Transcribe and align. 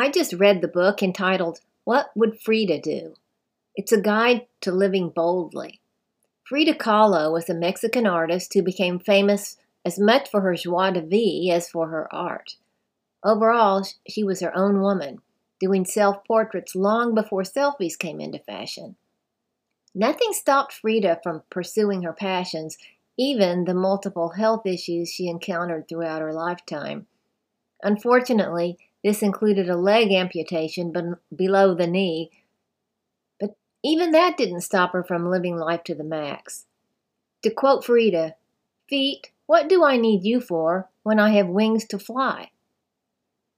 I 0.00 0.10
just 0.10 0.32
read 0.32 0.60
the 0.60 0.68
book 0.68 1.02
entitled 1.02 1.58
What 1.82 2.10
Would 2.14 2.40
Frida 2.40 2.82
Do? 2.82 3.14
It's 3.74 3.90
a 3.90 4.00
guide 4.00 4.46
to 4.60 4.70
living 4.70 5.08
boldly. 5.08 5.80
Frida 6.44 6.74
Kahlo 6.74 7.32
was 7.32 7.50
a 7.50 7.54
Mexican 7.54 8.06
artist 8.06 8.54
who 8.54 8.62
became 8.62 9.00
famous 9.00 9.56
as 9.84 9.98
much 9.98 10.30
for 10.30 10.42
her 10.42 10.54
joie 10.54 10.92
de 10.92 11.00
vivre 11.00 11.52
as 11.52 11.68
for 11.68 11.88
her 11.88 12.06
art. 12.14 12.58
Overall, 13.24 13.84
she 14.06 14.22
was 14.22 14.38
her 14.38 14.56
own 14.56 14.80
woman, 14.80 15.20
doing 15.58 15.84
self 15.84 16.24
portraits 16.28 16.76
long 16.76 17.12
before 17.12 17.42
selfies 17.42 17.98
came 17.98 18.20
into 18.20 18.38
fashion. 18.38 18.94
Nothing 19.96 20.32
stopped 20.32 20.74
Frida 20.74 21.18
from 21.24 21.42
pursuing 21.50 22.02
her 22.02 22.12
passions, 22.12 22.78
even 23.18 23.64
the 23.64 23.74
multiple 23.74 24.28
health 24.28 24.64
issues 24.64 25.10
she 25.10 25.26
encountered 25.26 25.88
throughout 25.88 26.22
her 26.22 26.32
lifetime. 26.32 27.08
Unfortunately, 27.82 28.78
this 29.08 29.22
included 29.22 29.70
a 29.70 29.76
leg 29.76 30.12
amputation 30.12 30.92
below 31.34 31.74
the 31.74 31.86
knee, 31.86 32.30
but 33.40 33.56
even 33.82 34.10
that 34.10 34.36
didn't 34.36 34.60
stop 34.60 34.92
her 34.92 35.02
from 35.02 35.30
living 35.30 35.56
life 35.56 35.82
to 35.84 35.94
the 35.94 36.04
max. 36.04 36.66
To 37.42 37.50
quote 37.50 37.86
Frida, 37.86 38.34
Feet, 38.86 39.30
what 39.46 39.66
do 39.66 39.82
I 39.82 39.96
need 39.96 40.24
you 40.24 40.42
for 40.42 40.90
when 41.04 41.18
I 41.18 41.30
have 41.30 41.48
wings 41.48 41.86
to 41.86 41.98
fly? 41.98 42.50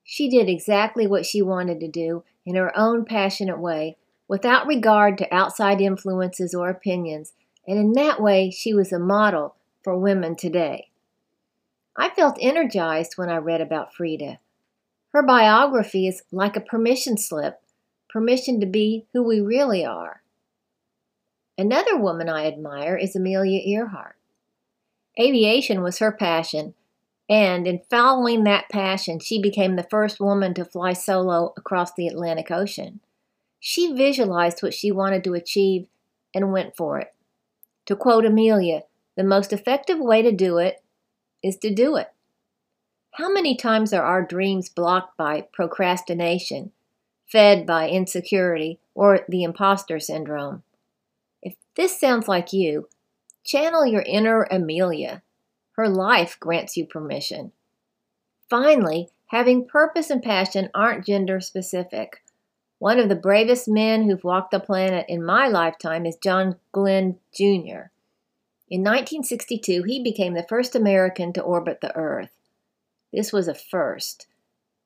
She 0.05 0.29
did 0.29 0.49
exactly 0.49 1.09
what 1.09 1.27
she 1.27 1.43
wanted 1.43 1.81
to 1.81 1.89
do 1.89 2.23
in 2.47 2.55
her 2.55 2.77
own 2.79 3.05
passionate 3.05 3.59
way, 3.59 3.97
without 4.29 4.69
regard 4.69 5.19
to 5.19 5.35
outside 5.35 5.81
influences 5.81 6.55
or 6.55 6.69
opinions, 6.69 7.33
and 7.67 7.77
in 7.77 7.93
that 7.95 8.23
way 8.23 8.53
she 8.53 8.73
was 8.73 8.93
a 8.93 9.01
model 9.01 9.57
for 9.83 9.99
women 9.99 10.37
today. 10.37 10.91
I 11.97 12.09
felt 12.11 12.39
energized 12.41 13.15
when 13.17 13.29
I 13.29 13.39
read 13.39 13.61
about 13.61 13.93
Frida. 13.93 14.39
Her 15.13 15.23
biography 15.23 16.07
is 16.07 16.23
like 16.31 16.57
a 16.57 16.61
permission 16.61 17.17
slip, 17.17 17.61
permission 18.09 18.61
to 18.61 18.67
be 18.67 19.07
who 19.13 19.23
we 19.23 19.41
really 19.41 19.85
are. 19.85 20.23
Another 21.59 21.97
woman 21.97 22.29
I 22.29 22.47
admire 22.47 22.97
is 22.97 23.17
Amelia 23.17 23.61
Earhart. 23.61 24.17
Aviation 25.19 25.83
was 25.83 25.99
her 25.99 26.13
passion, 26.13 26.75
and 27.29 27.67
in 27.67 27.83
following 27.91 28.45
that 28.45 28.69
passion, 28.71 29.19
she 29.19 29.43
became 29.43 29.77
the 29.77 29.87
first 29.91 30.21
woman 30.21 30.55
to 30.55 30.65
fly 30.65 30.93
solo 30.93 31.53
across 31.57 31.93
the 31.93 32.07
Atlantic 32.07 32.51
Ocean. 32.51 33.01
She 33.59 33.93
visualized 33.93 34.63
what 34.63 34.75
she 34.75 34.91
wanted 34.91 35.23
to 35.25 35.35
achieve 35.35 35.89
and 36.35 36.53
went 36.53 36.77
for 36.77 36.99
it. 36.99 37.13
To 37.87 37.97
quote 37.97 38.25
Amelia, 38.25 38.83
the 39.17 39.25
most 39.25 39.53
effective 39.53 39.99
way 39.99 40.23
to 40.23 40.33
do 40.33 40.59
it 40.59 40.83
is 41.43 41.57
to 41.59 41.75
do 41.75 41.97
it. 41.97 42.09
How 43.13 43.29
many 43.29 43.57
times 43.57 43.93
are 43.93 44.05
our 44.05 44.25
dreams 44.25 44.69
blocked 44.69 45.17
by 45.17 45.43
procrastination, 45.53 46.71
fed 47.27 47.67
by 47.67 47.89
insecurity, 47.89 48.79
or 48.95 49.25
the 49.29 49.43
imposter 49.43 49.99
syndrome? 49.99 50.63
If 51.43 51.57
this 51.75 51.99
sounds 51.99 52.29
like 52.29 52.53
you, 52.53 52.89
channel 53.43 53.85
your 53.85 54.03
inner 54.03 54.45
Amelia. 54.51 55.23
Her 55.73 55.89
life 55.89 56.39
grants 56.39 56.77
you 56.77 56.87
permission. 56.87 57.53
Finally, 58.49 59.09
having 59.27 59.67
purpose 59.67 60.11
and 60.11 60.23
passion 60.23 60.71
aren't 60.75 61.07
gender 61.07 61.41
specific. 61.41 62.23
One 62.79 62.99
of 62.99 63.09
the 63.09 63.17
bravest 63.17 63.69
men 63.69 64.05
who've 64.05 64.25
walked 64.25 64.53
the 64.53 64.61
planet 64.61 65.07
in 65.09 65.25
my 65.25 65.49
lifetime 65.49 66.07
is 66.07 66.17
John 66.17 66.57
Glenn 66.73 67.19
Jr. 67.35 67.91
In 68.69 68.83
1962, 68.83 69.83
he 69.83 70.03
became 70.03 70.35
the 70.35 70.47
first 70.49 70.75
American 70.77 71.33
to 71.33 71.43
orbit 71.43 71.81
the 71.81 71.95
Earth. 71.97 72.31
This 73.13 73.33
was 73.33 73.49
a 73.49 73.55
first. 73.55 74.27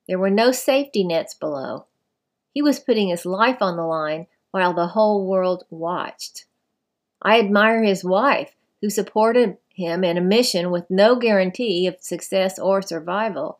There 0.07 0.19
were 0.19 0.29
no 0.29 0.51
safety 0.51 1.03
nets 1.03 1.33
below. 1.33 1.85
He 2.53 2.61
was 2.61 2.79
putting 2.79 3.09
his 3.09 3.25
life 3.25 3.61
on 3.61 3.75
the 3.75 3.85
line 3.85 4.27
while 4.51 4.73
the 4.73 4.87
whole 4.87 5.25
world 5.25 5.65
watched. 5.69 6.45
I 7.21 7.39
admire 7.39 7.83
his 7.83 8.03
wife, 8.03 8.55
who 8.81 8.89
supported 8.89 9.57
him 9.73 10.03
in 10.03 10.17
a 10.17 10.21
mission 10.21 10.71
with 10.71 10.89
no 10.89 11.15
guarantee 11.15 11.87
of 11.87 11.97
success 11.99 12.57
or 12.57 12.81
survival. 12.81 13.59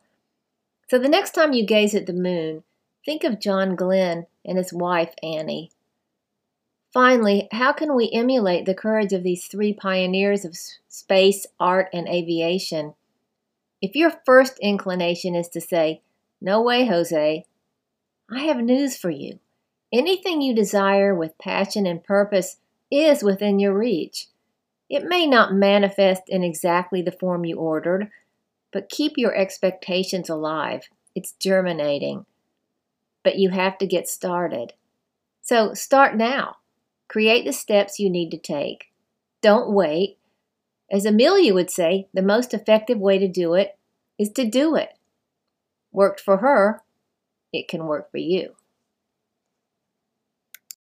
So 0.88 1.00
the 1.00 1.10
next 1.10 1.32
time 1.32 1.54
you 1.54 1.66
gaze 1.66 1.96
at 1.96 2.06
the 2.06 2.14
moon, 2.14 2.64
think 3.06 3.24
of 3.24 3.40
John 3.40 3.76
Glenn 3.76 4.28
and 4.46 4.58
his 4.58 4.72
wife 4.72 5.14
Annie. 5.22 5.72
Finally, 6.94 7.50
how 7.52 7.74
can 7.74 7.96
we 7.96 8.10
emulate 8.14 8.66
the 8.66 8.74
courage 8.74 9.12
of 9.12 9.24
these 9.24 9.48
three 9.48 9.74
pioneers 9.74 10.46
of 10.46 10.56
space, 10.88 11.46
art, 11.60 11.90
and 11.92 12.08
aviation? 12.08 12.94
If 13.86 13.96
your 13.96 14.14
first 14.26 14.58
inclination 14.64 15.36
is 15.36 15.48
to 15.50 15.62
say, 15.62 16.02
No 16.42 16.60
way, 16.60 16.88
Jose, 16.88 17.46
I 18.32 18.40
have 18.40 18.58
news 18.58 18.98
for 18.98 19.12
you. 19.12 19.38
Anything 19.94 20.42
you 20.42 20.56
desire 20.56 21.14
with 21.14 21.38
passion 21.38 21.86
and 21.86 22.04
purpose 22.04 22.58
is 22.90 23.22
within 23.22 23.60
your 23.60 23.78
reach. 23.78 24.30
It 24.90 25.04
may 25.04 25.28
not 25.28 25.54
manifest 25.54 26.24
in 26.30 26.44
exactly 26.44 27.04
the 27.04 27.12
form 27.12 27.46
you 27.46 27.58
ordered, 27.58 28.10
but 28.74 28.90
keep 28.90 29.20
your 29.20 29.36
expectations 29.36 30.32
alive. 30.32 30.90
It's 31.14 31.34
germinating. 31.34 32.26
But 33.24 33.38
you 33.38 33.52
have 33.52 33.78
to 33.78 33.86
get 33.86 34.10
started. 34.10 34.74
So 35.44 35.76
start 35.76 36.16
now. 36.16 36.56
Create 37.08 37.46
the 37.46 37.54
steps 37.54 38.00
you 38.00 38.10
need 38.10 38.32
to 38.32 38.40
take. 38.40 38.86
Don't 39.44 39.72
wait. 39.72 40.18
As 40.92 41.06
Amelia 41.06 41.54
would 41.54 41.70
say, 41.70 42.08
the 42.14 42.22
most 42.22 42.54
effective 42.54 43.00
way 43.00 43.18
to 43.18 43.28
do 43.28 43.54
it 43.54 43.78
is 44.20 44.32
to 44.34 44.46
do 44.46 44.76
it. 44.76 44.90
Worked 45.92 46.20
for 46.20 46.38
her, 46.38 46.82
it 47.52 47.68
can 47.68 47.86
work 47.86 48.12
for 48.12 48.18
you. 48.18 48.56